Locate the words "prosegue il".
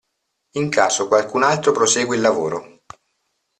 1.73-2.23